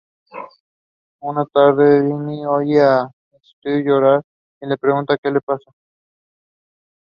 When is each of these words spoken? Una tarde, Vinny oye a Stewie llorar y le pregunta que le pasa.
Una 1.19 1.45
tarde, 1.45 2.01
Vinny 2.01 2.43
oye 2.47 2.81
a 2.83 3.07
Stewie 3.39 3.83
llorar 3.83 4.23
y 4.59 4.65
le 4.65 4.75
pregunta 4.75 5.15
que 5.21 5.29
le 5.29 5.41
pasa. 5.41 5.69